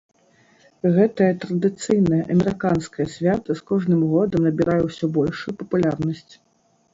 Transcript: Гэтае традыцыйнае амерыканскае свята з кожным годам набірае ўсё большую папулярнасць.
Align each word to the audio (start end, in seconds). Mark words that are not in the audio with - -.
Гэтае 0.95 1.27
традыцыйнае 1.43 2.21
амерыканскае 2.35 3.05
свята 3.17 3.49
з 3.59 3.67
кожным 3.69 4.01
годам 4.15 4.39
набірае 4.49 4.79
ўсё 4.89 5.05
большую 5.19 5.53
папулярнасць. 5.63 6.27